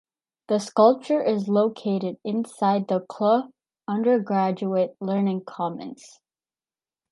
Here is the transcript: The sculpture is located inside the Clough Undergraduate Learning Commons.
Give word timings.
The 0.47 0.57
sculpture 0.57 1.23
is 1.23 1.47
located 1.47 2.17
inside 2.23 2.87
the 2.87 3.01
Clough 3.01 3.51
Undergraduate 3.87 4.97
Learning 4.99 5.45
Commons. 5.45 6.19